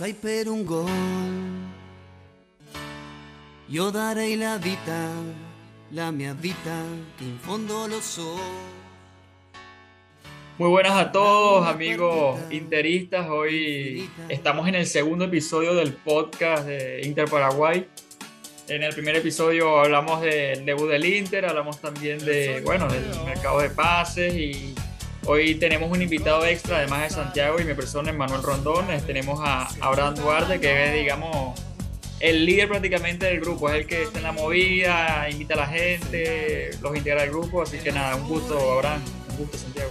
[0.00, 0.88] Fai per un gol,
[3.66, 5.10] io darei la vita,
[5.88, 6.84] la mia vita,
[7.16, 8.38] che in fondo lo so.
[10.56, 17.00] Muy buenas a todos amigos interistas, hoy estamos en el segundo episodio del podcast de
[17.02, 17.88] Inter Paraguay.
[18.68, 23.58] En el primer episodio hablamos del debut del Inter, hablamos también de, bueno, del mercado
[23.58, 24.76] de pases y
[25.30, 28.86] Hoy tenemos un invitado extra, además de Santiago y mi persona, Manuel Rondón.
[29.06, 31.60] Tenemos a Abraham Duarte, que es, digamos,
[32.18, 33.68] el líder prácticamente del grupo.
[33.68, 37.60] Es el que está en la movida, invita a la gente, los integra al grupo.
[37.60, 39.02] Así que nada, un gusto, Abraham.
[39.32, 39.90] Un gusto, Santiago.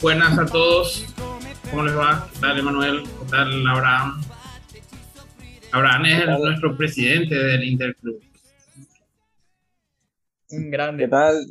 [0.00, 1.04] Buenas a todos.
[1.70, 2.30] ¿Cómo les va?
[2.32, 3.02] ¿Qué tal, Emanuel?
[3.02, 4.22] ¿Qué tal, Abraham?
[5.70, 8.22] Abraham es nuestro presidente del Interclub.
[10.48, 11.04] Un grande.
[11.04, 11.46] ¿Qué tal?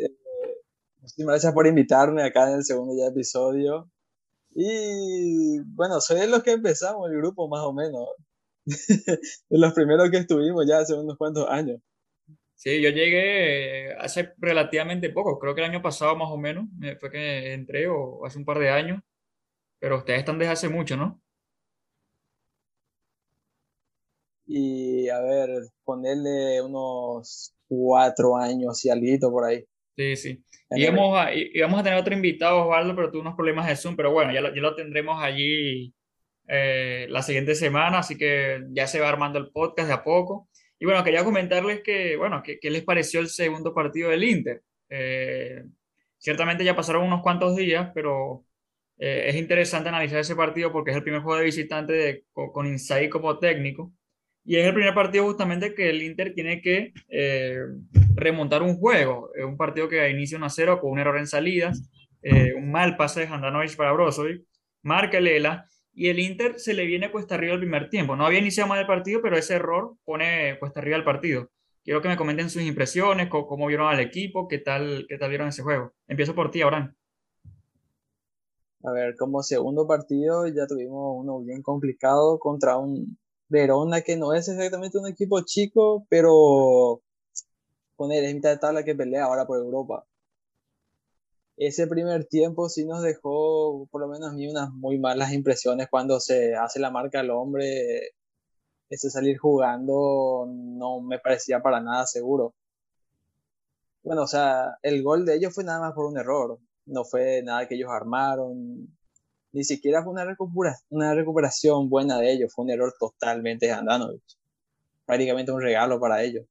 [1.19, 3.91] Muchísimas gracias por invitarme acá en el segundo ya episodio.
[4.55, 8.07] Y bueno, soy de los que empezamos el grupo más o menos.
[9.49, 11.81] de los primeros que estuvimos ya hace unos cuantos años.
[12.55, 16.65] Sí, yo llegué hace relativamente poco, creo que el año pasado más o menos,
[17.01, 19.01] fue que entré o hace un par de años,
[19.79, 21.21] pero ustedes están desde hace mucho, ¿no?
[24.45, 25.49] Y a ver,
[25.83, 29.68] ponerle unos cuatro años y algo por ahí.
[29.99, 30.45] Sí, sí.
[30.71, 34.13] Y vamos, a, a tener otro invitado, Osvaldo, pero tuvo unos problemas de Zoom, pero
[34.13, 35.93] bueno, ya lo, ya lo tendremos allí
[36.47, 40.47] eh, la siguiente semana, así que ya se va armando el podcast de a poco.
[40.79, 44.63] Y bueno, quería comentarles que, bueno, ¿qué, les pareció el segundo partido del Inter?
[44.87, 45.65] Eh,
[46.17, 48.45] ciertamente ya pasaron unos cuantos días, pero
[48.99, 52.53] eh, es interesante analizar ese partido porque es el primer juego de visitante de, con,
[52.53, 52.77] con
[53.11, 53.91] como técnico.
[54.45, 57.59] Y es el primer partido justamente que el Inter tiene que eh,
[58.15, 59.31] remontar un juego.
[59.35, 61.71] Es un partido que inicia 1 a 0 con un error en salida,
[62.21, 64.43] eh, un mal pase de Handanovic para Brozovic,
[64.81, 68.15] marca Lela y el Inter se le viene cuesta arriba el primer tiempo.
[68.15, 71.49] No había iniciado mal el partido, pero ese error pone cuesta arriba el partido.
[71.83, 75.47] Quiero que me comenten sus impresiones, cómo, vieron al equipo, qué tal, qué tal vieron
[75.47, 75.93] ese juego.
[76.07, 76.95] Empiezo por ti, Abraham.
[78.83, 83.17] A ver, como segundo partido ya tuvimos uno bien complicado contra un
[83.49, 87.01] Verona, que no es exactamente un equipo chico, pero
[87.95, 90.05] poner es mitad de tabla que pelea ahora por Europa.
[91.57, 95.87] Ese primer tiempo sí nos dejó, por lo menos a mí, unas muy malas impresiones
[95.89, 98.13] cuando se hace la marca al hombre.
[98.89, 102.55] Ese salir jugando no me parecía para nada seguro.
[104.03, 106.59] Bueno, o sea, el gol de ellos fue nada más por un error.
[106.85, 108.98] No fue nada que ellos armaron
[109.51, 113.71] ni siquiera fue una, recuperación, una recuperación buena de ellos, fue un error totalmente de
[113.71, 114.21] Andanovic.
[115.05, 116.45] Prácticamente un regalo para ellos.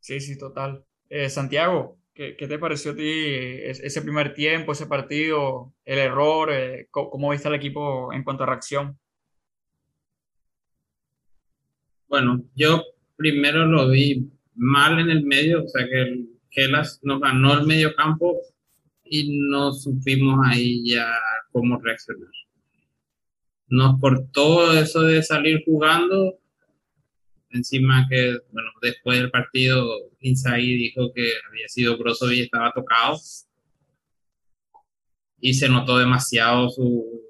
[0.00, 0.84] Sí, sí, total.
[1.10, 6.50] Eh, Santiago, ¿qué, te pareció a ti ese primer tiempo, ese partido, el error?
[6.52, 8.98] Eh, ¿Cómo viste al equipo en cuanto a reacción?
[12.08, 12.82] Bueno, yo
[13.16, 17.66] primero lo vi mal en el medio, o sea que el Gelas nos ganó el
[17.66, 18.38] medio campo
[19.10, 21.06] y no supimos ahí ya
[21.52, 22.30] cómo reaccionar.
[23.68, 26.38] Nos cortó eso de salir jugando,
[27.50, 33.18] encima que, bueno, después del partido, Inzaghi dijo que había sido Brozovic y estaba tocado,
[35.40, 37.22] y se notó demasiado su,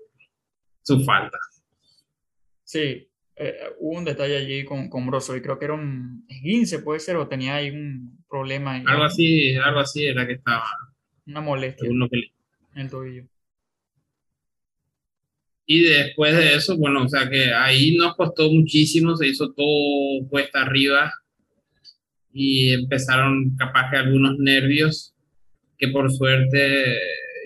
[0.82, 1.38] su falta.
[2.64, 7.00] Sí, eh, hubo un detalle allí con, con Brozovic, creo que era un 15, puede
[7.00, 8.76] ser, o tenía ahí un problema.
[8.76, 10.64] algo así, algo así era que estaba.
[11.26, 12.02] Una molestia en
[12.74, 13.24] el tobillo.
[15.66, 20.28] Y después de eso, bueno, o sea que ahí nos costó muchísimo, se hizo todo
[20.28, 21.12] cuesta arriba
[22.32, 25.14] y empezaron capaz que algunos nervios
[25.76, 26.96] que por suerte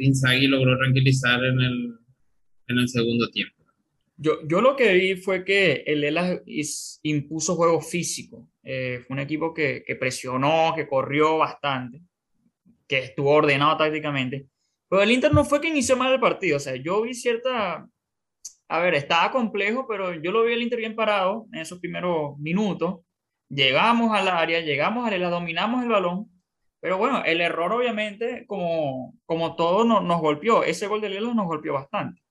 [0.00, 1.94] Inzaghi logró tranquilizar en el,
[2.69, 3.56] en el segundo tiempo.
[4.16, 6.42] Yo, yo lo que vi fue que el ELA
[7.02, 8.50] impuso juego físico.
[8.62, 12.02] Eh, fue un equipo que, que presionó, que corrió bastante,
[12.90, 14.48] que estuvo ordenado tácticamente.
[14.88, 16.56] Pero el Inter no fue que inició mal el partido.
[16.56, 17.88] O sea, yo vi cierta
[18.70, 22.38] a ver, estaba complejo, pero yo lo vi el Inter bien parado en esos primeros
[22.38, 23.00] minutos.
[23.48, 26.31] Llegamos al área, llegamos a la dominamos el balón,
[26.81, 30.62] pero bueno, el error obviamente, como, como todo, nos golpeó.
[30.62, 32.22] Ese gol de Lela nos golpeó bastante.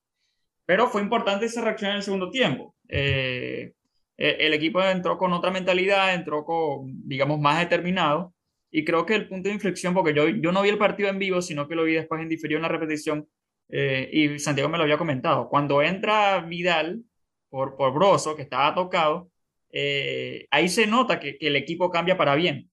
[0.66, 2.74] Pero fue importante esa reacción en el segundo tiempo.
[2.88, 3.74] Eh,
[4.18, 8.34] e, el equipo entró con otra mentalidad, entró con, digamos, más determinado.
[8.72, 11.20] Y creo que el punto de inflexión, porque yo, yo no vi el partido en
[11.20, 13.28] vivo, sino que lo vi después en diferido en la repetición,
[13.70, 17.04] eh, y Santiago me lo había comentado, cuando entra Vidal
[17.50, 19.32] por, por Broso, que estaba tocado,
[19.72, 22.70] eh, ahí se nota que, que, el equipo cambia para bien,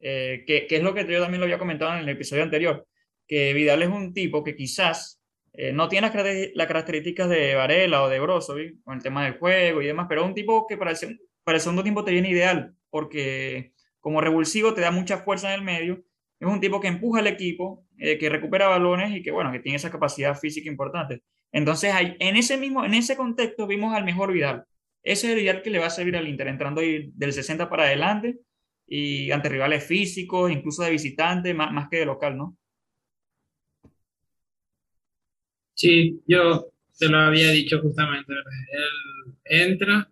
[0.00, 2.86] eh, que, que, es lo que yo también lo había comentado en el episodio anterior,
[3.26, 5.20] que Vidal es un tipo que quizás
[5.52, 6.10] Eh, no tiene
[6.54, 10.22] las, características de Varela o de Brozovic con el tema del juego y demás, pero
[10.22, 14.20] es un tipo que para el, para el segundo tiempo te viene ideal, porque como
[14.20, 16.04] revulsivo te da mucha fuerza en el medio.
[16.38, 19.60] Es un tipo que empuja al equipo, eh, que recupera balones y que, bueno, que
[19.60, 21.22] tiene esa capacidad física importante.
[21.52, 24.64] Entonces, en ese mismo, en ese contexto vimos al mejor Vidal.
[25.02, 27.84] Ese es el Vidal que le va a servir al Inter, entrando del 60 para
[27.84, 28.38] adelante
[28.86, 32.56] y ante rivales físicos, incluso de visitante, más, más que de local, ¿no?
[35.74, 38.32] Sí, yo te lo había dicho justamente.
[38.32, 40.10] Él entra,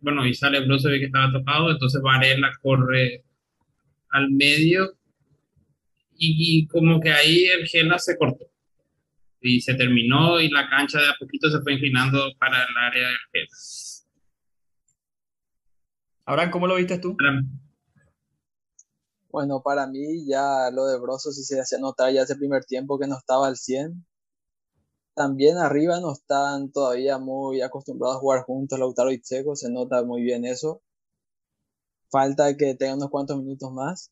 [0.00, 3.24] bueno, y sale Brozovic que estaba tocado, entonces Varela corre
[4.16, 4.96] al medio
[6.18, 8.46] y, como que ahí el Gela se cortó
[9.40, 13.08] y se terminó y la cancha de a poquito se fue inclinando para el área
[13.08, 13.48] del Gela.
[16.24, 17.16] Ahora, ¿cómo lo viste tú?
[19.28, 22.98] Bueno, para mí ya lo de Broso sí se hacía notar ya ese primer tiempo
[22.98, 24.06] que no estaba al 100
[25.16, 30.04] también arriba no están todavía muy acostumbrados a jugar juntos Lautaro y Checo, se nota
[30.04, 30.82] muy bien eso.
[32.10, 34.10] Falta que tengan unos cuantos minutos más.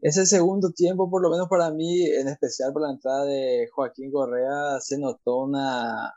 [0.00, 4.10] Ese segundo tiempo, por lo menos para mí, en especial por la entrada de Joaquín
[4.12, 6.14] Correa, se notó una...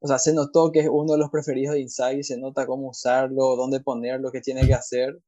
[0.00, 2.88] O sea, se notó que es uno de los preferidos de Inzaghi, se nota cómo
[2.90, 5.18] usarlo, dónde ponerlo, qué tiene que hacer.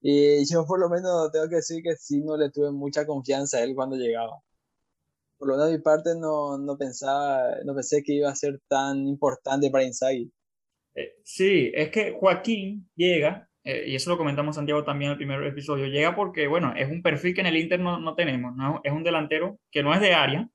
[0.00, 3.58] Y yo por lo menos tengo que decir que sí no le tuve mucha confianza
[3.58, 4.42] a él cuando llegaba
[5.38, 8.60] por lo menos de mi parte no, no, pensaba, no pensé que iba a ser
[8.68, 10.32] tan importante para Inzaghi.
[10.94, 15.18] Eh, sí, es que Joaquín llega, eh, y eso lo comentamos Santiago también en el
[15.18, 18.54] primer episodio, llega porque, bueno, es un perfil que en el Inter no, no tenemos,
[18.56, 18.80] ¿no?
[18.84, 20.48] es un delantero que no es de área,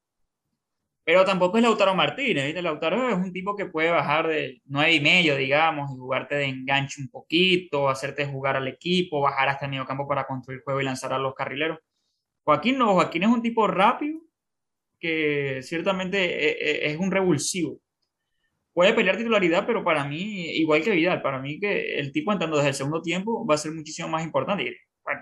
[1.10, 2.62] pero tampoco es Lautaro Martínez, ¿viste?
[2.62, 6.46] Lautaro es un tipo que puede bajar de nueve y medio, digamos, y jugarte de
[6.46, 10.82] enganche un poquito, hacerte jugar al equipo, bajar hasta el medio campo para construir juego
[10.82, 11.80] y lanzar a los carrileros.
[12.44, 14.20] Joaquín no, Joaquín es un tipo rápido,
[15.00, 17.80] que ciertamente eh, es un revulsivo.
[18.80, 22.56] Puede pelear titularidad, pero para mí, igual que Vidal, para mí que el tipo entrando
[22.56, 24.74] desde el segundo tiempo va a ser muchísimo más importante.
[25.04, 25.20] Bueno,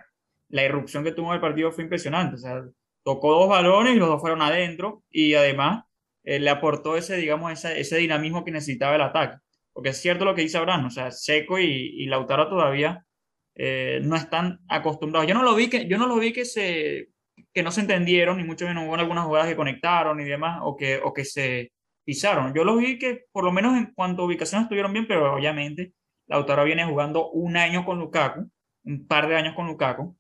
[0.50, 2.36] la irrupción que tuvo en el partido fue impresionante.
[2.36, 2.62] O sea,
[3.04, 5.86] tocó dos balones y los dos fueron adentro y además
[6.24, 9.38] eh, le aportó ese, digamos, ese, ese, dinamismo que necesitaba el ataque.
[9.74, 13.08] Porque es cierto lo que dice Abraham, o sea, Seco y, y Lautaro todavía
[13.56, 15.28] no están acostumbrados.
[15.28, 17.10] Yo no lo vi que, yo no lo vi que se
[17.56, 20.76] que no se entendieron, ni mucho menos hubo algunas jugadas que conectaron y demás, o
[20.78, 21.72] que, o que se
[22.08, 22.54] pisaron.
[22.54, 25.94] Yo los vi que por lo menos en cuanto a ubicación estuvieron bien, pero obviamente
[26.28, 28.50] Lautaro viene jugando un año con Lukaku,
[28.86, 30.18] un par de años con Lukaku,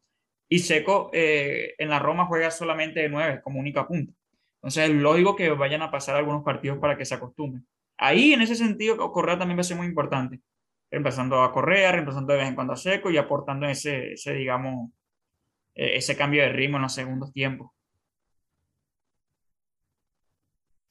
[0.49, 4.11] y Seco eh, en la Roma juega solamente de nueve como única punta.
[4.55, 7.65] Entonces es lógico que vayan a pasar algunos partidos para que se acostumbren.
[7.97, 10.41] Ahí en ese sentido Correa también va a ser muy importante,
[10.91, 14.91] empezando a Correa, reemplazando de vez en cuando a Seco y aportando ese, ese digamos,
[15.73, 17.71] eh, ese cambio de ritmo en los segundos tiempos.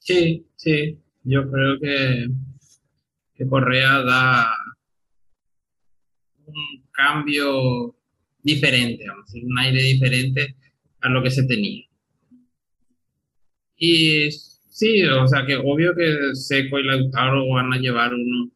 [0.07, 2.27] Sí, sí, yo creo que,
[3.35, 4.49] que Correa da
[6.45, 7.93] un cambio
[8.41, 10.55] diferente, vamos un aire diferente
[11.01, 11.83] a lo que se tenía.
[13.77, 18.49] Y sí, o sea que obvio que Seco y Lautaro van a llevar uno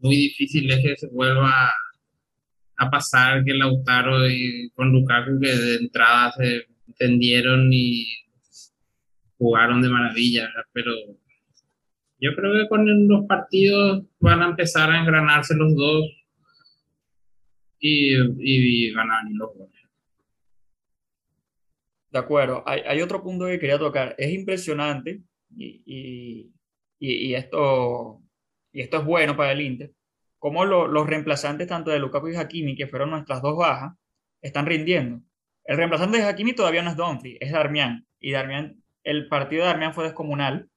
[0.00, 1.70] muy difícil es que se vuelva
[2.78, 8.25] a pasar que Lautaro y con Lukaku que de entrada se entendieron y
[9.38, 10.92] jugaron de maravilla, pero
[12.18, 16.04] yo creo que con los partidos van a empezar a engranarse los dos
[17.78, 19.72] y, y ganar los goles.
[22.10, 22.62] De acuerdo.
[22.66, 24.14] Hay, hay, otro punto que quería tocar.
[24.16, 25.22] Es impresionante
[25.54, 26.52] y, y,
[26.98, 28.22] y, esto,
[28.72, 29.92] y esto es bueno para el Inter
[30.46, 33.94] cómo los reemplazantes tanto de Lukaku y Hakimi, que fueron nuestras dos bajas,
[34.40, 35.20] están rindiendo.
[35.64, 38.06] El reemplazante de Hakimi todavía no es Donfi, es Darmian.
[38.20, 40.68] Y Darmian, el partido de Darmian fue descomunal.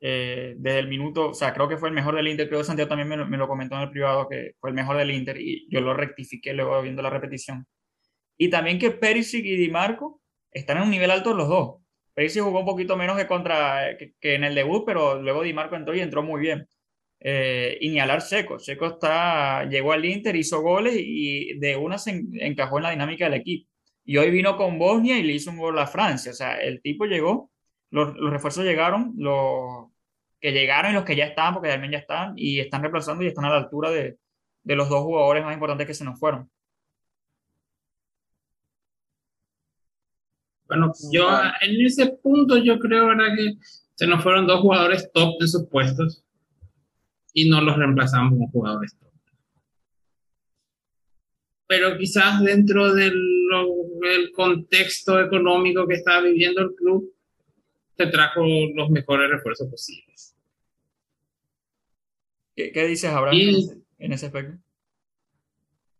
[0.00, 2.66] Eh, desde el minuto, o sea, creo que fue el mejor del Inter, creo que
[2.66, 5.66] Santiago también me lo, comentó en el privado, que fue el mejor del Inter y
[5.70, 7.66] yo lo rectifiqué luego viendo la repetición.
[8.38, 10.20] Y también que Perisic y Di Marco
[10.52, 11.82] están en un nivel alto los dos.
[12.14, 15.76] Perisic jugó un poquito menos que, contra, que, en el debut, pero luego Di Marco
[15.76, 16.66] entró y entró muy bien
[17.20, 18.58] eh, y Seco.
[18.60, 23.24] Seco está, llegó al Inter, hizo goles y de una se encajó en la dinámica
[23.24, 23.67] del equipo.
[24.08, 26.32] Y hoy vino con Bosnia y le hizo un gol a Francia.
[26.32, 27.50] O sea, el tipo llegó,
[27.90, 29.90] los, refuerzos llegaron, los
[30.40, 33.26] que llegaron y los que ya estaban, porque también ya están, y están reemplazando y
[33.26, 34.18] están a la altura de,
[34.62, 36.50] de los dos jugadores más importantes que se nos fueron.
[40.68, 41.28] Bueno, yo
[41.60, 43.58] en ese punto yo creo que
[43.94, 46.24] se nos fueron dos jugadores top de sus puestos
[47.34, 48.96] y no los reemplazamos con jugadores
[51.66, 52.94] Pero quizás dentro
[54.00, 57.12] del, contexto económico que está viviendo el club,
[57.96, 58.42] te trajo
[58.74, 60.34] los mejores refuerzos posibles.
[62.54, 64.58] ¿Qué, qué dices, Abraham, Y- en, ese, en ese aspecto?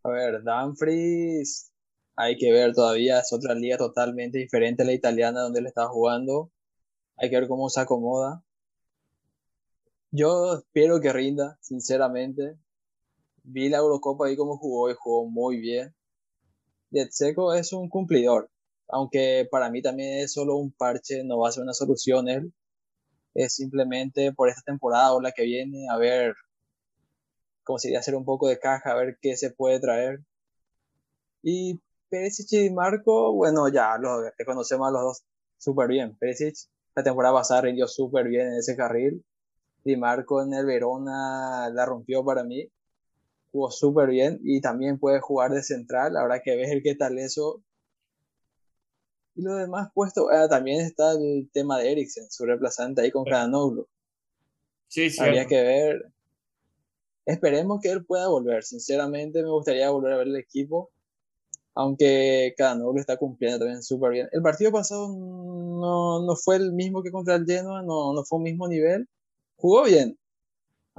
[0.03, 1.71] A ver, Dumfries,
[2.17, 5.87] hay que ver todavía, es otra liga totalmente diferente a la italiana donde él está
[5.87, 6.51] jugando.
[7.17, 8.43] Hay que ver cómo se acomoda.
[10.11, 12.57] Yo espero que rinda, sinceramente.
[13.43, 15.95] Vi la Eurocopa ahí cómo jugó y jugó muy bien.
[16.91, 18.51] Yetseco es un cumplidor,
[18.89, 22.53] aunque para mí también es solo un parche, no va a ser una solución él.
[23.35, 26.35] Es simplemente por esta temporada o la que viene, a ver
[27.63, 30.21] cómo sería hacer un poco de caja, a ver qué se puede traer.
[31.43, 35.25] Y Perisic y Marco, bueno, ya los conocemos a los dos
[35.59, 36.17] súper bien.
[36.19, 36.57] Perisic
[36.97, 39.25] la temporada pasada rindió súper bien en ese carril.
[39.85, 42.69] Di Marco en el Verona la rompió para mí.
[43.51, 46.17] Jugó súper bien y también puede jugar de central.
[46.17, 47.63] Habrá que ver qué tal eso.
[49.35, 53.25] Y los demás puestos, ah, también está el tema de Eriksen, su reemplazante ahí con
[53.25, 53.87] Canoglu.
[54.89, 55.23] Sí, sí.
[55.23, 56.13] Habría que ver.
[57.25, 58.65] Esperemos que él pueda volver.
[58.65, 60.91] Sinceramente, me gustaría volver a ver el equipo.
[61.75, 64.29] Aunque Canoglu está cumpliendo también súper bien.
[64.33, 68.39] El partido pasado no, no fue el mismo que contra el Genoa, no, no fue
[68.39, 69.09] un mismo nivel.
[69.57, 70.18] Jugó bien.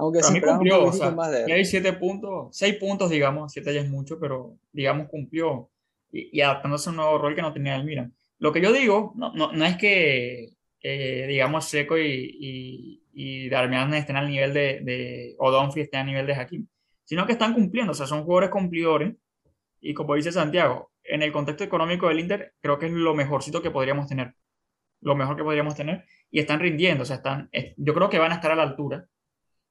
[0.00, 1.58] Aunque sí cumplió, o sea, más de él.
[1.98, 5.70] puntos, seis puntos, digamos, siete ya es mucho, pero digamos cumplió
[6.12, 8.14] y, y adaptándose a un nuevo rol que no tenía el Milan.
[8.38, 10.50] Lo que yo digo, no, no, no es que,
[10.82, 12.02] eh, digamos, Seco y,
[12.40, 16.66] y, y Darmian estén al nivel de, de o estén al nivel de Hakim,
[17.04, 19.14] sino que están cumpliendo, o sea, son jugadores cumplidores
[19.80, 23.62] y como dice Santiago, en el contexto económico del Inter, creo que es lo mejorcito
[23.62, 24.34] que podríamos tener,
[25.00, 28.18] lo mejor que podríamos tener y están rindiendo, o sea, están, es- yo creo que
[28.18, 29.06] van a estar a la altura.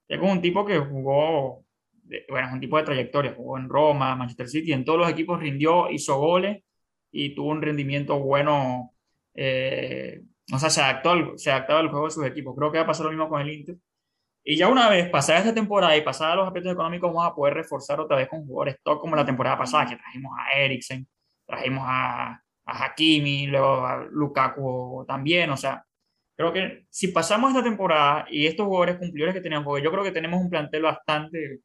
[0.09, 1.65] Es como un tipo que jugó,
[2.29, 5.39] bueno, es un tipo de trayectoria, jugó en Roma, Manchester City, en todos los equipos
[5.39, 6.63] rindió, hizo goles
[7.11, 8.93] y tuvo un rendimiento bueno.
[9.35, 12.55] eh, o sea, se adaptó se adaptaba al juego de sus equipos.
[12.57, 13.77] Creo que va a pasar lo mismo con el Inter.
[14.43, 17.53] Y ya una vez pasada esta temporada y pasada los aspectos económicos, vamos a poder
[17.55, 21.07] reforzar otra vez con jugadores top como la temporada pasada, que trajimos a Eriksen,
[21.45, 25.51] trajimos a Hakimi, luego a Lukaku también.
[25.51, 25.85] O sea,
[26.39, 30.05] creo que si pasamos esta temporada y estos jugadores cumplidores que teníamos, porque yo creo
[30.05, 31.61] que tenemos un plantel bastante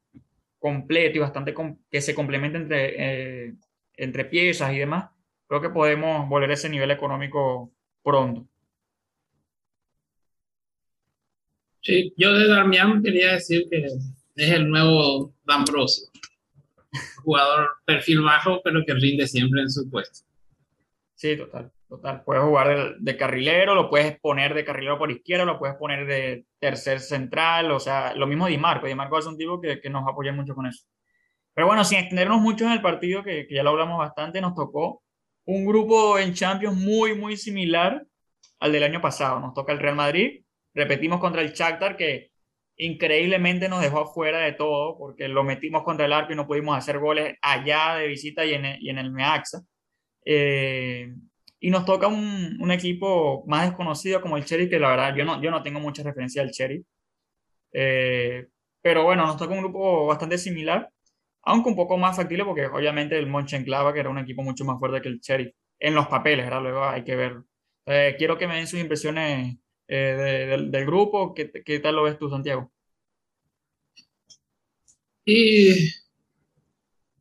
[0.59, 3.55] completo y bastante com- que se complementa entre, eh,
[3.97, 5.11] entre piezas y demás,
[5.47, 7.71] creo que podemos volver a ese nivel económico
[8.03, 8.47] pronto.
[11.81, 16.07] Sí, yo de Darmian quería decir que es el nuevo D'Ambrosio.
[17.23, 20.25] Jugador perfil bajo, pero que rinde siempre en su puesto.
[21.15, 22.23] Sí, total, total.
[22.23, 26.45] Puedes jugar de, carrilero, lo puedes poner de carrilero por izquierda, lo puedes poner de
[26.59, 28.87] tercer central, o sea, lo mismo Di Marco.
[28.87, 30.85] Di Marco es un tipo que, nos apoya mucho con eso.
[31.53, 34.55] Pero bueno, sin extendernos mucho en el partido, que, que ya lo hablamos bastante, nos
[34.55, 35.03] tocó
[35.45, 38.05] un grupo en Champions muy, muy similar
[38.59, 39.39] al del año pasado.
[39.39, 42.31] Nos toca el Real Madrid, repetimos contra el Shakhtar, que
[42.77, 46.77] increíblemente nos dejó afuera de todo, porque lo metimos contra el arco y no pudimos
[46.77, 49.61] hacer goles allá de visita y en el, y en el Meaxa.
[50.25, 51.13] Eh,
[51.65, 55.25] y nos toca un, un, equipo más desconocido como el Cherry, que la verdad yo
[55.25, 56.85] no, yo no tengo mucha referencia al Cherry.
[57.73, 58.47] Eh,
[58.81, 60.91] pero bueno, nos toca un grupo bastante similar,
[61.41, 64.79] aunque un poco más factible, porque obviamente el Mönchengladbach que era un equipo mucho más
[64.79, 66.61] fuerte que el Cherry en los papeles, ¿verdad?
[66.61, 67.45] Luego hay que verlo.
[67.87, 69.57] Eh, quiero que me den sus impresiones
[69.87, 71.33] eh, de, del, del, grupo.
[71.33, 72.71] ¿Qué, ¿Qué, tal lo ves tú, Santiago?
[75.25, 75.89] Y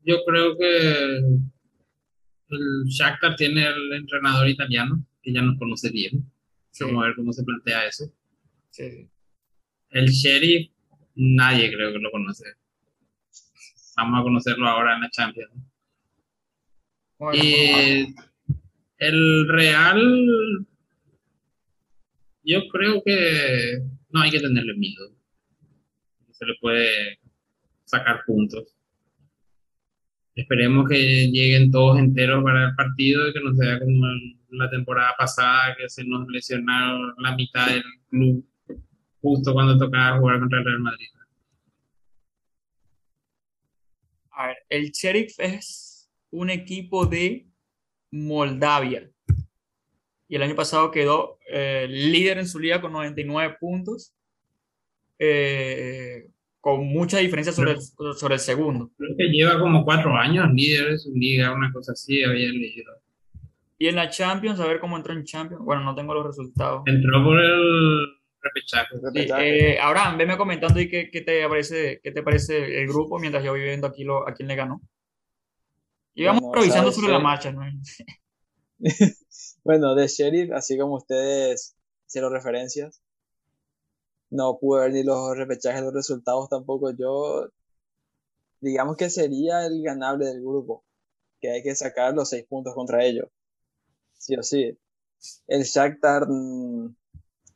[0.05, 1.54] yo creo que
[2.51, 6.31] el Shakhtar tiene el entrenador italiano, que ya nos conoce bien.
[6.71, 6.85] Sí.
[6.85, 8.13] Vamos a ver cómo se plantea eso.
[8.71, 9.09] Sí.
[9.91, 10.71] El Sheriff,
[11.15, 12.45] nadie creo que lo conoce.
[13.97, 15.53] Vamos a conocerlo ahora en la Champions.
[17.19, 18.15] Bueno, y
[18.99, 20.67] el Real,
[22.43, 23.79] yo creo que
[24.11, 25.15] no hay que tenerle miedo.
[26.33, 27.21] Se le puede
[27.85, 28.74] sacar puntos.
[30.35, 34.07] Esperemos que lleguen todos enteros para el partido y que no sea como
[34.51, 38.45] la temporada pasada que se nos lesionaron la mitad del club
[39.21, 41.07] justo cuando tocaba jugar contra el Real Madrid.
[44.37, 47.47] A ver, el Sheriff es un equipo de
[48.11, 49.09] Moldavia.
[50.29, 54.13] Y el año pasado quedó eh, líder en su liga con 99 puntos.
[55.19, 56.29] Eh,
[56.65, 57.81] con mucha diferencia sobre el,
[58.17, 58.91] sobre el segundo.
[58.97, 62.91] Creo que lleva como cuatro años líder de su liga, una cosa así, había leído.
[63.77, 65.63] Y en la Champions, a ver cómo entró en Champions.
[65.63, 66.83] Bueno, no tengo los resultados.
[66.87, 68.07] Entró por el
[68.41, 68.97] repechaje.
[69.13, 73.19] Sí, eh, Abraham, veme comentando y qué, qué, te parece, qué te parece el grupo
[73.19, 74.81] mientras yo voy viendo aquí lo, a quién le ganó.
[76.15, 77.61] Y vamos improvisando sobre la marcha, ¿no?
[79.65, 83.04] bueno, de Sheriff, así como ustedes cero referencias.
[84.35, 86.91] No pude ver ni los repechajes, los resultados tampoco.
[86.91, 87.49] Yo,
[88.61, 90.85] digamos que sería el ganable del grupo,
[91.41, 93.29] que hay que sacar los seis puntos contra ellos.
[94.19, 94.77] Sí o sí.
[95.47, 96.87] El Shakhtar mm,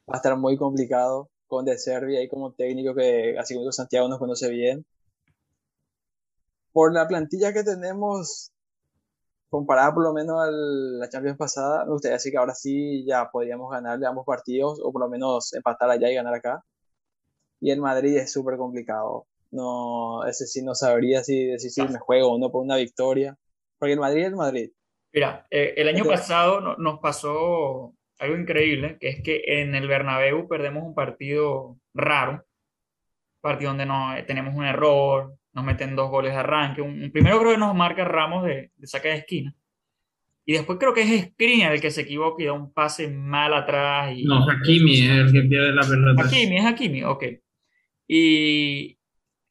[0.09, 4.09] va a estar muy complicado con De Serbia y como técnico que, así como Santiago
[4.09, 4.87] nos conoce bien.
[6.73, 8.53] Por la plantilla que tenemos,
[9.49, 13.31] comparada por lo menos a la Champions pasada, me gustaría decir que ahora sí ya
[13.31, 16.65] podríamos ganarle ambos partidos o por lo menos empatar allá y ganar acá.
[17.61, 19.27] Y el Madrid es súper complicado.
[19.51, 23.37] No, ese sí no sabría si decir si me juego o no por una victoria.
[23.79, 24.71] Porque el Madrid es el Madrid.
[25.13, 30.49] Mira, eh, el año pasado nos pasó algo increíble, que es que en el Bernabéu
[30.49, 32.45] perdemos un partido raro,
[33.41, 36.81] partido donde no, tenemos un error, nos meten dos goles de arranque.
[36.81, 39.55] Un, primero creo que nos marca Ramos de, de saque de esquina.
[40.47, 43.53] Y después creo que es Skriniar el que se equivoca y da un pase mal
[43.53, 44.17] atrás.
[44.17, 46.23] Y, no, Hakimi es el que pierde la pelota.
[46.23, 47.25] Hakimi, es Hakimi, ok.
[48.07, 48.99] Y,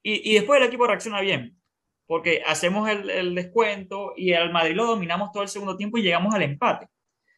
[0.01, 1.59] y, y, después el equipo reacciona bien,
[2.05, 6.03] porque hacemos el, el, descuento y al Madrid lo dominamos todo el segundo tiempo y
[6.03, 6.87] llegamos al empate.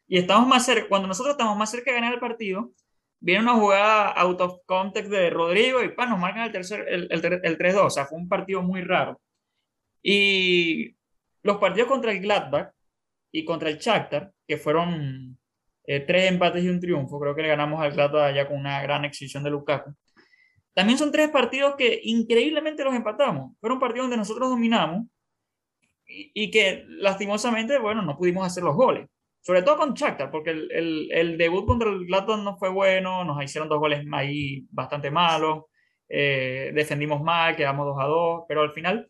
[0.07, 2.71] Y estamos más cerca, cuando nosotros estamos más cerca de ganar el partido,
[3.19, 7.07] viene una jugada out of context de Rodrigo y pa, nos marcan el, tercer, el,
[7.11, 7.85] el, el 3-2.
[7.85, 9.19] O sea, fue un partido muy raro.
[10.01, 10.95] Y
[11.43, 12.71] los partidos contra el Gladbach
[13.31, 15.37] y contra el Shakhtar, que fueron
[15.85, 18.81] eh, tres empates y un triunfo, creo que le ganamos al Gladbach allá con una
[18.81, 19.93] gran exhibición de Lukaku.
[20.73, 23.55] También son tres partidos que increíblemente los empatamos.
[23.59, 25.07] Fueron partidos donde nosotros dominamos
[26.07, 29.07] y, y que lastimosamente, bueno, no pudimos hacer los goles.
[29.49, 33.23] Sobre todo con Shakhtar, porque el, el, el, debut contra el Gladbach no fue bueno,
[33.23, 35.63] nos hicieron dos goles ahí bastante malos,
[36.07, 39.09] eh, defendimos mal, quedamos 2 a 2, pero al final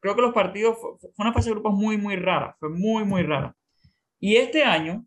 [0.00, 3.04] creo que los partidos fue, fue, una fase de grupos muy, muy rara, fue muy,
[3.04, 3.54] muy rara.
[4.18, 5.04] Y este año,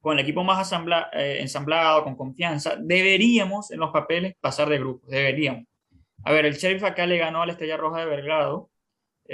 [0.00, 4.78] con el equipo más asambla, eh, ensamblado, con confianza, deberíamos en los papeles pasar de
[4.78, 5.64] grupos, deberíamos.
[6.24, 8.70] A ver, el Sheriff acá le ganó a la Estrella Roja de Belgrado,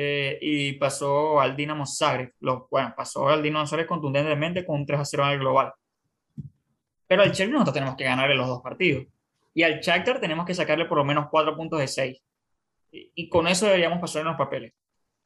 [0.01, 2.33] eh, y pasó al Dinamo Zagreb.
[2.39, 5.73] Lo, bueno, pasó al Dinamo Zagreb contundentemente con un 3 a 0 en el global.
[7.09, 9.07] Pero al Chelsea nosotros tenemos que ganarle los dos partidos.
[9.55, 12.23] Y al Shakhtar tenemos que sacarle por lo menos 4 puntos de 6.
[12.93, 14.73] Y, y, con eso deberíamos pasar en los papeles.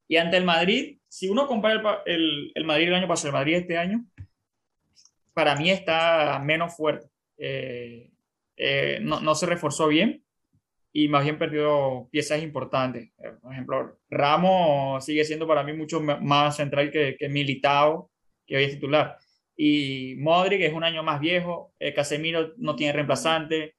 [0.08, 3.34] Y ante el Madrid, si uno compara el, el, el Madrid el año pasado, el
[3.34, 4.06] Madrid este año,
[5.34, 7.08] para mí está menos fuerte.
[7.36, 8.10] Eh,
[8.56, 10.24] eh, no, no se reforzó bien
[10.92, 13.10] y más bien perdió piezas importantes.
[13.18, 18.10] Eh, por ejemplo, Ramos sigue siendo para mí mucho más central que, que Militao,
[18.46, 19.18] que hoy es titular.
[19.56, 23.76] Y Modric es un año más viejo, eh, Casemiro no tiene reemplazante,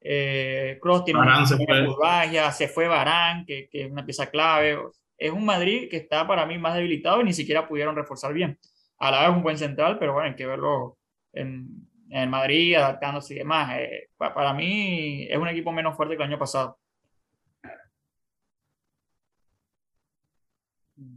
[0.00, 1.86] eh, Kroos tiene Barán una se fue.
[1.86, 4.78] curvagia, se fue Barán, que, que, es una pieza clave.
[5.16, 8.58] Es un Madrid que está para mí más debilitado y ni siquiera pudieron reforzar bien.
[8.98, 10.98] A la vez un buen central, pero bueno, hay que verlo
[11.32, 13.78] en, en Madrid, adaptándose y demás.
[13.78, 16.78] Eh, para mí es un equipo menos fuerte que el año pasado.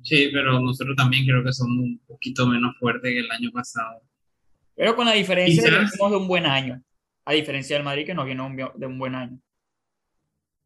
[0.04, 4.02] Sí, pero nosotros también creo que somos un poquito menos fuertes que el año pasado.
[4.76, 6.82] Pero con la diferencia Quizás, de que de un buen año,
[7.26, 8.44] a diferencia del Madrid que no viene
[8.76, 9.40] de un buen año.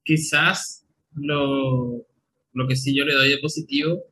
[0.04, 2.06] Quizás lo,
[2.54, 4.04] lo que sí yo le doy de positivo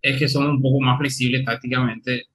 [0.00, 2.26] es que somos un poco más flexibles tácticamente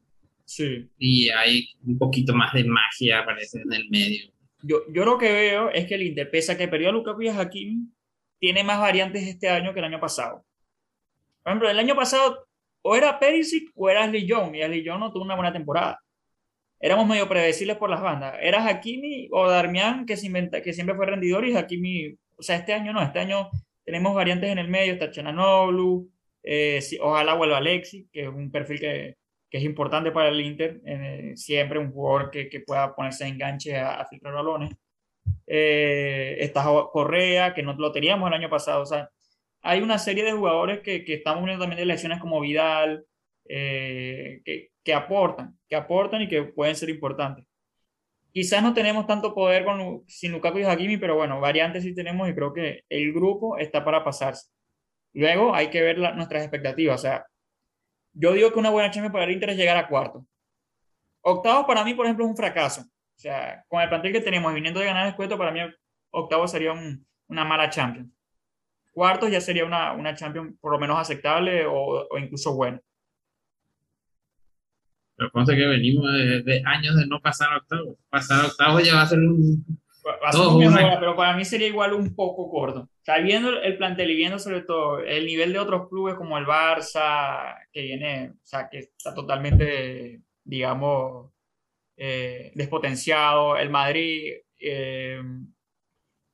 [0.48, 0.90] Sí.
[0.98, 4.32] Y hay un poquito más de magia, parece, en el medio.
[4.64, 7.22] Yo, yo lo que veo es que el Inter, pese a que perdió a Lukaku
[7.24, 7.90] y a Hakimi,
[8.40, 10.46] tiene más variantes este año que el año pasado.
[11.44, 12.48] Por ejemplo, el año pasado
[12.82, 16.00] o era Perisic o era Ashley Young, y Ashley Young no tuvo una buena temporada.
[16.80, 18.36] Éramos medio predecibles por las bandas.
[18.42, 22.56] Era Hakimi o Darmian, que, se inventa, que siempre fue rendidor, y Hakimi, o sea,
[22.56, 23.50] este año no, este año
[23.84, 26.10] tenemos variantes en el medio, está Chananoglu,
[26.44, 29.18] eh, ojalá vuelva Alexi, que es un perfil que,
[29.50, 33.36] que es importante para el Inter, eh, siempre un jugador que, que, pueda ponerse en
[33.36, 34.76] enganche a, a filtrar balones.
[35.46, 38.82] Eh, está Correa, que no lo teníamos el año pasado.
[38.84, 39.10] O sea,
[39.62, 43.06] hay una serie de jugadores que, que estamos viendo también de elecciones como Vidal,
[43.50, 47.46] eh, que, que, aportan, que aportan y que pueden ser importantes.
[48.34, 52.30] Quizás no tenemos tanto poder con, sin Lukaku y Hakimi, pero bueno, variantes sí tenemos
[52.30, 54.50] y creo que el grupo está para pasarse.
[55.14, 57.00] Luego hay que ver la, nuestras expectativas.
[57.00, 57.26] O sea,
[58.19, 60.25] yo digo que una buena chance para el Inter es llegar a cuarto.
[61.21, 62.82] Octavos para mí, por ejemplo, es un fracaso.
[62.82, 65.60] O sea, con el plantel que tenemos viniendo de ganar el escueto, para mí
[66.12, 68.12] octavo sería un, una mala Champions.
[68.91, 72.82] Cuartos ya sería una, una Champions por lo menos aceptable o, incluso buena.
[75.15, 77.97] Pero conste que venimos de, años de no pasar octavos.
[78.10, 79.65] Pasar octavos ya va a ser un...
[80.10, 82.82] A pero para mí sería igual un poco corto.
[82.82, 86.38] O sea, viendo el plantel y viendo sobre todo el nivel de otros clubes como
[86.38, 91.32] el Barça, que viene, o sea, que está totalmente, digamos,
[91.98, 93.58] eh, despotenciado.
[93.58, 95.22] El Madrid, eh,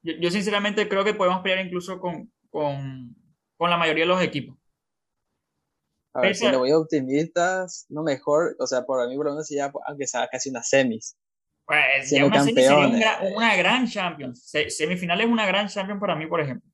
[0.02, 3.16] yo, yo, sinceramente creo que podemos pelear incluso con, con,
[3.58, 4.58] con la mayoría de los equipos.
[6.14, 9.50] A ver, si lo voy optimistas, no mejor, o sea, por mí por lo menos
[9.50, 11.18] ya, aunque sea casi una semis.
[11.66, 14.52] Pues ya una semis sería una, una, gran Champions.
[14.70, 16.70] Semifinal es una gran Champions para mí, por ejemplo.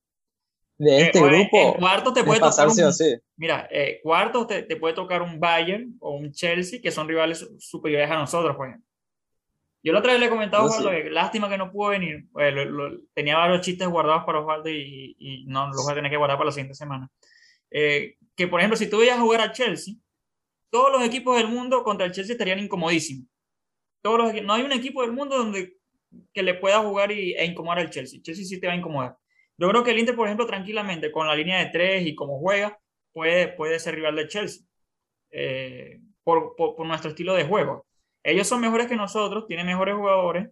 [0.77, 1.77] De este eh, grupo.
[1.77, 3.17] Cuarto te puede tocar un, sí.
[3.35, 7.47] Mira, eh, cuarto te, te, puede tocar un Bayern o un Chelsea, que son rivales
[7.59, 8.89] superiores a nosotros, por ejemplo.
[9.81, 12.25] Yo la otra vez le he comentado a Osvaldo que lástima que no pudo venir.
[12.31, 15.95] Pues, lo, lo, tenía varios chistes guardados para Osvaldo y, y, no los voy a
[15.95, 17.09] tener que guardar para la siguiente semana.
[17.71, 19.95] Eh, que, por ejemplo, si tú vayas a jugar a Chelsea,
[20.69, 23.25] todos los equipos del mundo contra el Chelsea estarían incomodísimos.
[24.01, 25.77] Todos los, no hay un equipo del mundo donde
[26.33, 28.21] que le pueda jugar y, e incomodar al Chelsea.
[28.21, 29.17] Chelsea sí te va a incomodar.
[29.57, 32.39] Yo creo que el Inter, por ejemplo, tranquilamente, con la línea de tres y como
[32.39, 32.79] juega,
[33.11, 34.63] puede, puede ser rival de Chelsea.
[35.31, 37.85] Eh, por, por, por, nuestro estilo de juego.
[38.23, 40.49] Ellos son mejores que nosotros, tienen mejores jugadores,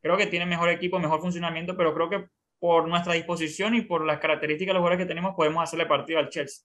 [0.00, 2.28] creo que tienen mejor equipo, mejor funcionamiento, pero creo que
[2.58, 6.18] por nuestra disposición y por las características de los jugadores que tenemos, podemos hacerle partido
[6.18, 6.64] al Chelsea.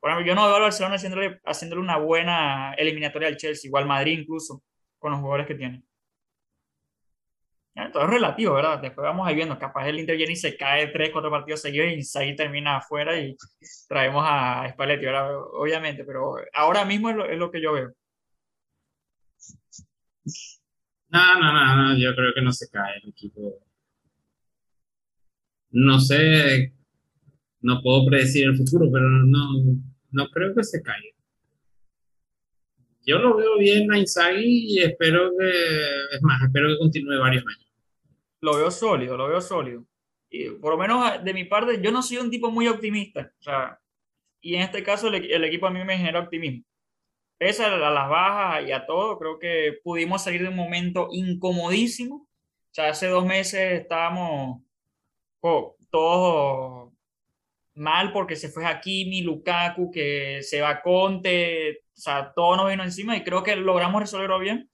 [0.00, 3.86] Por ejemplo, yo no veo al Barcelona haciéndole, haciéndole una buena eliminatoria al Chelsea, igual
[3.86, 4.62] Madrid incluso,
[5.00, 5.82] con los jugadores que tiene.
[7.92, 8.80] Todo es relativo, ¿verdad?
[8.80, 12.14] Después vamos ahí viendo, capaz el Inter viene y se cae tres, cuatro partidos seguidos
[12.14, 13.36] y ahí termina afuera y
[13.88, 15.06] traemos a Spalletti.
[15.06, 17.90] Obviamente, pero ahora mismo es lo, es lo que yo veo.
[21.08, 23.58] No, no, no, no, yo creo que no se cae el equipo.
[25.72, 26.74] No sé,
[27.60, 29.48] no puedo predecir el futuro, pero no,
[30.10, 31.19] no creo que se caiga.
[33.10, 37.44] Yo lo veo bien a Inzaghi y espero que, es más, espero que continúe varios
[37.46, 37.72] años.
[38.40, 39.84] Lo veo sólido, lo veo sólido.
[40.30, 43.32] Y por lo menos de mi parte, yo no soy un tipo muy optimista.
[43.40, 43.80] O sea,
[44.40, 46.64] y en este caso el, el equipo a mí me genera optimismo
[47.40, 52.16] pese a las bajas y a todo, creo que pudimos salir de un momento incomodísimo.
[52.16, 54.60] O sea, hace dos meses estábamos
[55.40, 56.92] oh, todos
[57.80, 62.84] mal porque se fue Hakimi, Lukaku, que se va Conte, o sea, todo nos vino
[62.84, 64.70] encima y creo que logramos resolverlo bien.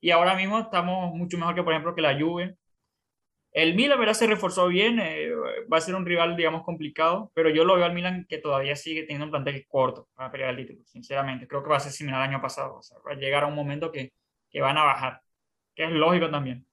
[0.00, 2.56] Y ahora mismo estamos mucho mejor que, por ejemplo, que la Juve.
[3.52, 4.14] El Milan, ¿verdad?
[4.14, 5.30] Se reforzó bien, eh,
[5.72, 8.76] va a ser un rival, digamos, complicado, pero yo lo veo al Milan que todavía
[8.76, 11.46] sigue teniendo un plantel corto para pelear el título, sinceramente.
[11.46, 13.46] Creo que va a ser similar al año pasado, o sea, va a llegar a
[13.46, 14.12] un momento que,
[14.50, 15.20] que van a bajar,
[15.74, 16.66] que es lógico también.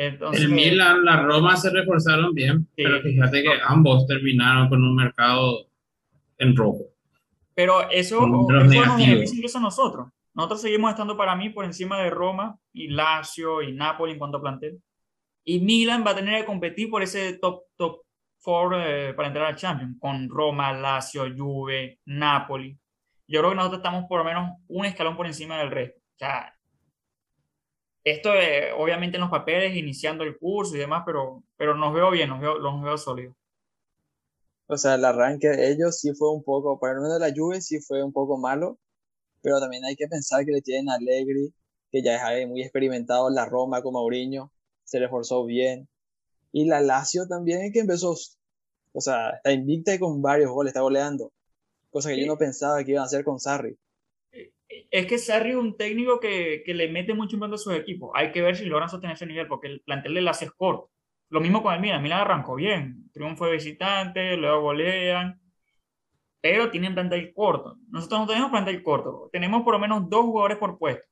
[0.00, 4.84] Entonces, el Milan, la Roma se reforzaron bien, sí, pero fíjate que ambos terminaron con
[4.84, 5.66] un mercado
[6.38, 6.84] en rojo.
[7.52, 10.06] Pero eso, eso nos beneficia a nosotros.
[10.34, 14.38] Nosotros seguimos estando para mí por encima de Roma y Lazio y Napoli en cuanto
[14.38, 14.80] a plantel.
[15.42, 18.02] Y Milan va a tener que competir por ese top, top
[18.38, 22.78] four eh, para entrar al Champions, con Roma, Lazio, Juve, Napoli.
[23.26, 25.98] Yo creo que nosotros estamos por lo menos un escalón por encima del resto.
[25.98, 26.54] O sea,
[28.10, 32.10] esto eh, obviamente en los papeles, iniciando el curso y demás, pero, pero nos veo
[32.10, 33.34] bien, nos veo, los veo sólidos.
[34.66, 37.60] O sea, el arranque de ellos sí fue un poco, para menos de la Juve
[37.60, 38.78] sí fue un poco malo,
[39.42, 41.54] pero también hay que pensar que le tienen a Allegri,
[41.90, 44.52] que ya es muy experimentado en la Roma con Mourinho,
[44.84, 45.88] se reforzó bien.
[46.52, 48.14] Y la Lazio también que empezó,
[48.92, 51.32] o sea, está invicta y con varios goles, está goleando.
[51.90, 53.78] Cosa que yo no pensaba que iban a hacer con Sarri.
[54.68, 58.10] Es que Sarri es un técnico que, que le mete mucho en a sus equipos.
[58.14, 60.90] Hay que ver si logran sostener ese nivel, porque el plantel de es corto.
[61.30, 62.02] Lo mismo con el Milan.
[62.02, 63.10] Milan arrancó bien.
[63.12, 65.40] Triunfo de visitante, luego golean.
[66.40, 67.76] Pero tienen plantel corto.
[67.90, 69.28] Nosotros no tenemos plantel corto.
[69.32, 71.08] Tenemos por lo menos dos jugadores por puesto.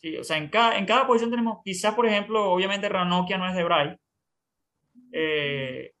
[0.00, 3.46] Sí, o sea, en cada, en cada posición tenemos, quizás, por ejemplo, obviamente Ranokia no
[3.48, 3.96] es de Bray,
[5.12, 5.92] eh,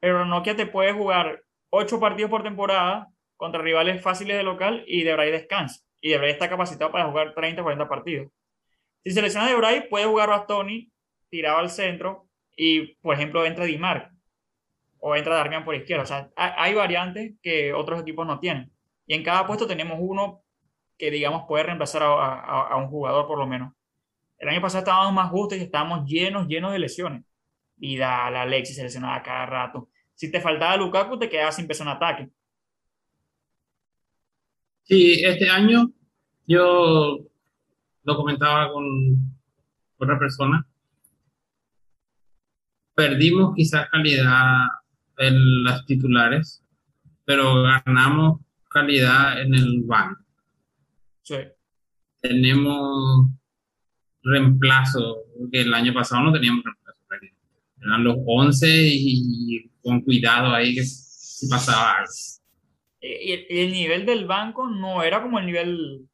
[0.00, 5.04] pero Ranokia te puede jugar ocho partidos por temporada contra rivales fáciles de local y
[5.04, 5.83] de Bray descansa.
[6.04, 8.30] Y de Bray está capacitado para jugar 30 o 40 partidos.
[9.02, 10.92] Si selecciona de Bray, puede jugar Bastoni
[11.30, 13.80] tirado al centro y, por ejemplo, entra Di
[14.98, 16.02] o entra Darmian por izquierda.
[16.02, 18.70] O sea, hay variantes que otros equipos no tienen.
[19.06, 20.42] Y en cada puesto tenemos uno
[20.98, 23.72] que, digamos, puede reemplazar a, un jugador por lo menos.
[24.36, 27.24] El año pasado estábamos más justos y estábamos llenos, llenos de lesiones.
[27.76, 29.88] Vidal, Alexis se lesionaba cada rato.
[30.14, 32.28] Si te faltaba Lukaku, te quedabas sin peso en ataque.
[34.84, 35.90] Sí, este año
[36.46, 37.18] yo
[38.04, 38.84] lo comentaba con
[39.98, 40.66] otra persona.
[42.94, 44.66] Perdimos quizás calidad
[45.18, 46.62] en las titulares,
[47.24, 50.22] pero ganamos calidad en el banco.
[51.22, 51.36] Sí.
[52.20, 53.30] Tenemos
[54.22, 55.16] reemplazo,
[55.50, 56.84] que el año pasado no teníamos reemplazo.
[57.80, 62.12] Eran los 11 y, con cuidado ahí que si pasaba algo.
[63.06, 66.08] Y el, nivel del banco no era como el nivel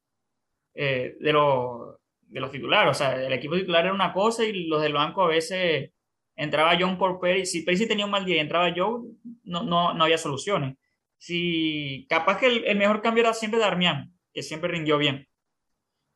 [0.73, 1.95] eh, de, los
[2.27, 2.91] de los titulares.
[2.91, 5.91] O sea, el equipo titular era una cosa y los del banco a veces
[6.35, 7.45] entraba John por Perry.
[7.45, 9.03] Si Perry tenía un mal día y entraba Joe,
[9.43, 10.75] no, no, no había soluciones.
[11.17, 15.29] Si, capaz que el, mejor cambio era siempre Darmian, que siempre rindió bien.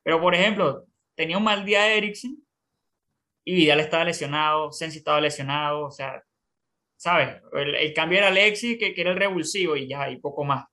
[0.03, 0.85] Pero, por ejemplo,
[1.15, 2.37] tenía un mal día Ericsson
[3.45, 6.23] y Vidal estaba lesionado, Sensi estaba lesionado, o sea,
[6.97, 7.41] ¿sabes?
[7.53, 10.65] El, cambio era Alexis, que, que, era el revulsivo y ya, y poco más.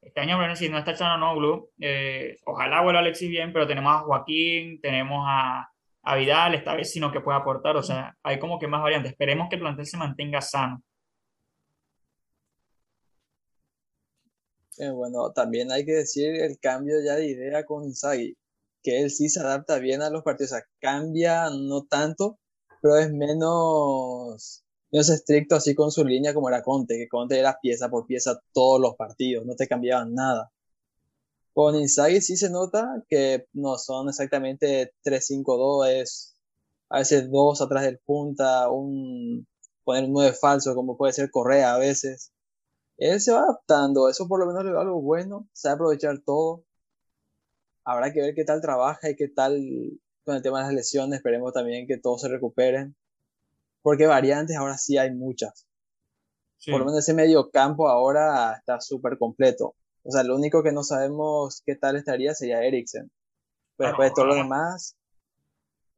[0.00, 4.00] Este año, bueno, si no está echando eh, ojalá vuelva Alexis bien, pero tenemos a
[4.00, 5.68] Joaquín, tenemos a,
[6.02, 9.12] a Vidal, esta vez sino que puede aportar, o sea, hay como que más variantes.
[9.12, 10.82] Esperemos que el plantel se mantenga sano.
[14.78, 18.36] Eh, bueno, también hay que decir el cambio ya de idea con Inzaghi,
[18.82, 22.38] que él sí se adapta bien a los partidos, o sea, cambia no tanto,
[22.82, 24.63] pero es menos,
[24.94, 28.40] menos estricto así con su línea como era Conte, que Conte era pieza por pieza
[28.52, 30.52] todos los partidos, no te cambiaban nada.
[31.52, 36.36] Con Inzaghi sí se nota que no son exactamente 3-5-2, es
[36.88, 39.46] a veces dos atrás del punta, un
[39.84, 42.32] poner un 9 falso como puede ser Correa a veces
[42.98, 46.64] él se va adaptando, eso por lo menos da algo bueno, sabe aprovechar todo.
[47.84, 49.60] Habrá que ver qué tal trabaja y qué tal
[50.24, 52.96] con el tema de las lesiones, esperemos también que todos se recuperen.
[53.84, 55.68] Porque variantes ahora sí hay muchas.
[56.64, 59.76] Por lo menos ese medio campo ahora está súper completo.
[60.02, 63.10] O sea, lo único que no sabemos qué tal estaría sería Eriksen.
[63.76, 64.96] Pero después de todo lo demás,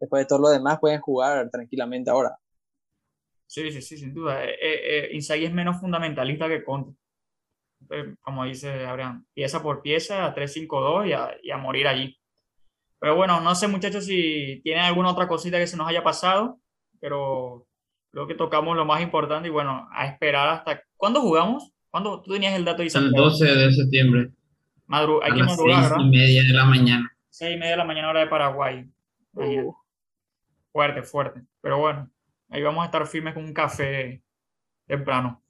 [0.00, 2.36] después de todo lo demás pueden jugar tranquilamente ahora.
[3.46, 4.44] Sí, sí, sí, sin duda.
[4.44, 6.98] Eh, eh, eh es menos fundamentalista que Conte.
[8.20, 12.18] como dice Abraham, pieza por pieza, 3-5-2 y a, y a morir allí.
[12.98, 16.58] Pero bueno, no sé muchachos si tienen alguna otra cosita que se nos haya pasado,
[16.98, 17.65] pero
[18.16, 20.82] creo que tocamos lo más importante y bueno, a esperar hasta...
[20.96, 21.70] ¿Cuándo jugamos?
[21.90, 24.30] ¿Cuándo tú tenías el dato de El 12 de septiembre.
[24.86, 27.12] Madru hay a que las madrugar, seis y media de la mañana.
[27.28, 28.86] Seis y media de la mañana hora de Paraguay.
[29.34, 29.72] Uh.
[30.72, 31.42] Fuerte, fuerte.
[31.60, 32.10] Pero bueno,
[32.48, 34.22] Ahí vamos a estar firmes con un café
[34.86, 35.42] temprano.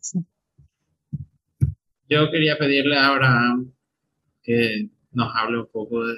[2.09, 3.73] Yo quería pedirle a Abraham
[4.43, 6.17] que nos hable un poco de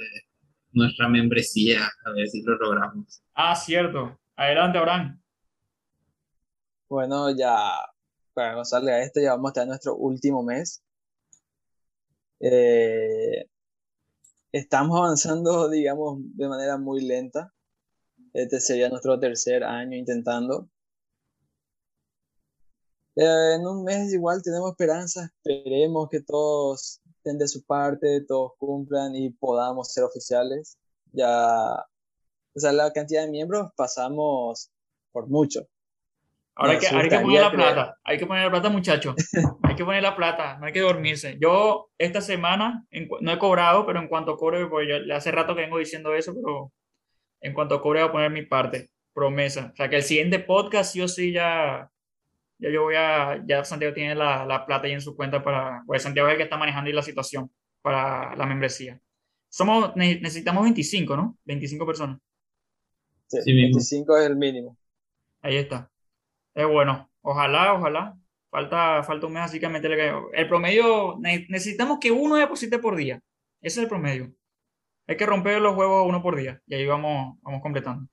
[0.72, 3.22] nuestra membresía, a ver si lo logramos.
[3.34, 4.20] Ah, cierto.
[4.37, 5.20] Adelante, Abraham.
[6.88, 7.55] Bueno, ya
[8.35, 10.83] para gozarle a esto, ya vamos a estar en nuestro último mes.
[12.40, 13.46] Eh,
[14.53, 17.53] estamos avanzando, digamos, de manera muy lenta.
[18.33, 20.68] Este sería nuestro tercer año intentando.
[23.16, 28.53] Eh, en un mes igual tenemos esperanza, esperemos que todos estén de su parte, todos
[28.59, 30.79] cumplan y podamos ser oficiales.
[31.12, 31.87] Ya,
[32.55, 34.70] o sea, la cantidad de miembros pasamos
[35.12, 35.68] por mucho.
[36.61, 39.14] Ahora hay que, hay que poner la plata, hay que poner la plata, muchachos.
[39.62, 41.38] hay que poner la plata, no hay que dormirse.
[41.40, 42.85] Yo esta semana
[43.21, 46.35] no he cobrado, pero en cuanto cobre, pues yo, hace rato que vengo diciendo eso,
[46.35, 46.73] pero
[47.42, 49.71] en cuanto cobre voy a poner mi parte, promesa.
[49.73, 51.88] O sea, que el siguiente podcast sí o sí ya,
[52.59, 55.85] ya yo voy a, ya Santiago tiene la, la plata ahí en su cuenta para,
[55.87, 57.49] pues Santiago es el que está manejando ahí la situación
[57.83, 59.01] para la membresía.
[59.49, 61.38] Somos, necesitamos 25, ¿no?
[61.44, 62.18] 25 personas.
[63.29, 64.77] Sí, 25 es el mínimo.
[65.40, 65.88] Ahí está.
[66.59, 67.09] Es bueno.
[67.23, 68.16] Ojalá, ojalá.
[68.51, 73.23] Falta, falta un mes, así que meterle El promedio, necesitamos que uno deposite por día.
[73.61, 74.33] Ese es el promedio.
[75.07, 78.09] Hay que romper los huevos uno por día y ahí vamos, vamos completando.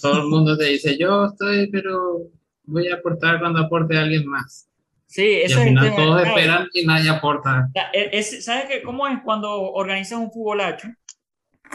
[0.00, 2.22] todo el mundo te dice, yo estoy, pero
[2.64, 4.66] voy a aportar cuando aporte a alguien más.
[5.04, 7.68] Sí, eso y al final todos esperan y nadie aporta.
[7.92, 8.82] E, ¿Sabes qué?
[8.82, 10.88] cómo es cuando organizas un futbolacho?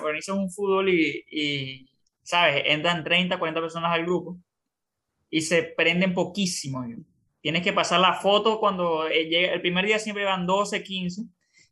[0.01, 1.92] Organizas un fútbol y, y,
[2.23, 2.63] ¿sabes?
[2.65, 4.37] Entran 30, 40 personas al grupo
[5.29, 6.85] y se prenden poquísimo.
[7.41, 11.23] Tienes que pasar la foto cuando eh, llega, el primer día siempre van 12, 15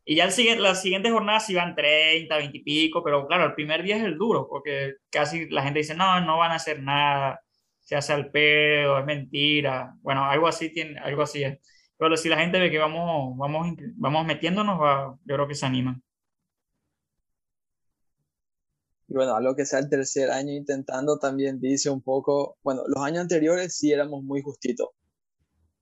[0.05, 3.53] y ya el siguiente, las siguientes jornadas iban 30, 20 y pico, pero claro, el
[3.53, 6.81] primer día es el duro, porque casi la gente dice, no, no van a hacer
[6.81, 7.41] nada,
[7.79, 9.95] se hace al pedo, es mentira.
[10.01, 11.59] Bueno, algo así, tiene, algo así es.
[11.97, 14.79] Pero si la gente ve que vamos, vamos, vamos metiéndonos,
[15.23, 16.01] yo creo que se animan.
[19.11, 23.03] Y bueno, algo que sea el tercer año intentando también dice un poco, bueno, los
[23.03, 24.89] años anteriores sí éramos muy justitos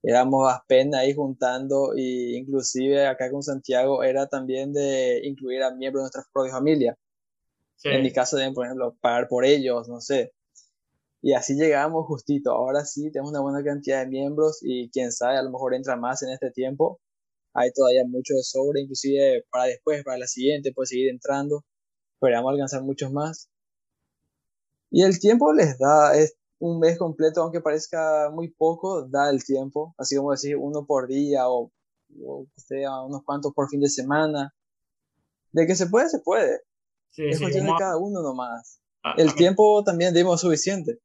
[0.04, 6.02] éramos apenas ahí juntando y inclusive acá con Santiago era también de incluir a miembros
[6.02, 6.98] de nuestra propia familia.
[7.84, 10.34] En mi caso de, por ejemplo, pagar por ellos, no sé.
[11.22, 12.52] Y así llegamos justito.
[12.52, 15.96] Ahora sí tenemos una buena cantidad de miembros y quién sabe, a lo mejor entra
[15.96, 17.00] más en este tiempo.
[17.54, 21.63] Hay todavía mucho de sobre, inclusive para después, para la siguiente, puede seguir entrando.
[22.19, 23.49] Esperamos alcanzar muchos más.
[24.91, 29.45] Y el tiempo les da, es, un mes completo, aunque parezca muy poco, da el
[29.45, 31.71] tiempo, así como decir uno por día o,
[32.58, 34.53] sea unos cuantos por fin de semana.
[35.53, 36.60] De que se puede, se puede.
[37.12, 38.82] Sí, es sí, cuestión de cada uno nomás.
[39.03, 40.99] a- El a- tiempo también dimos suficiente.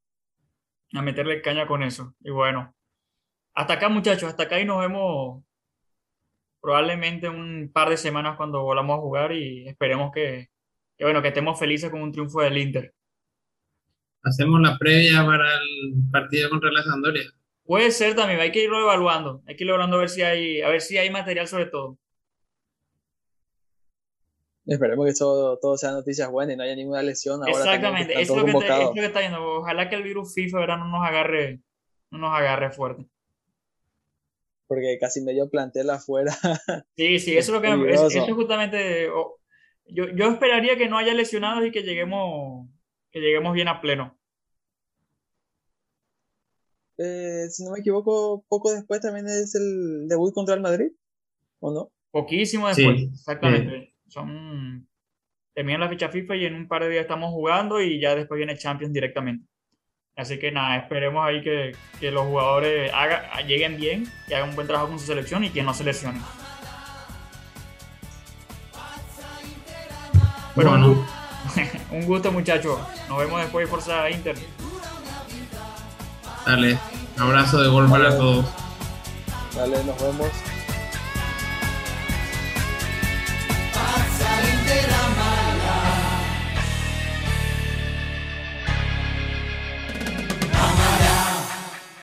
[0.92, 2.14] a meterle caña con eso.
[2.20, 2.74] Y bueno,
[3.54, 5.44] hasta acá muchachos, hasta acá y nos vemos
[6.60, 10.48] probablemente un par de semanas cuando volvamos a jugar y esperemos que,
[10.96, 12.92] que, bueno, que estemos felices con un triunfo del Inter.
[14.22, 17.24] Hacemos la previa para el partido contra la Sampdoria.
[17.64, 20.60] Puede ser también, hay que irlo evaluando, hay que ir evaluando a ver si hay,
[20.62, 21.98] a ver si hay material sobre todo.
[24.66, 28.22] Esperemos que todo, todo sea noticias buenas y no haya ninguna lesión ahora Exactamente, están
[28.22, 28.84] es lo, que está, es convocados.
[28.96, 29.44] lo que está yendo.
[29.58, 30.78] Ojalá que el virus FIFA ¿verdad?
[30.78, 31.60] no nos agarre,
[32.10, 33.04] no nos agarre fuerte.
[34.66, 36.32] Porque casi medio plantel afuera.
[36.96, 39.10] Sí, sí, eso es lo que es- eso es justamente.
[39.86, 42.68] Yo, yo esperaría que no haya lesionados y que lleguemos,
[43.10, 44.18] que lleguemos bien a pleno.
[46.98, 50.92] Eh, si no me equivoco, poco después también es el debut contra el Madrid,
[51.60, 51.92] ¿o no?
[52.10, 53.94] Poquísimo después, Sí, exactamente.
[54.08, 54.88] Son
[55.54, 58.38] terminan la ficha FIFA y en un par de días estamos jugando y ya después
[58.38, 59.46] viene Champions directamente.
[60.16, 64.54] Así que nada, esperemos ahí que, que los jugadores haga- lleguen bien y hagan un
[64.56, 66.22] buen trabajo con su selección y que no se lesionen.
[70.54, 70.86] Bueno, Bueno.
[70.88, 72.78] un gu- un gusto muchachos.
[73.08, 74.36] Nos vemos después de Forza Inter.
[76.46, 76.78] Dale,
[77.18, 78.44] abrazo de gol para todos.
[79.54, 80.28] Dale, nos vemos.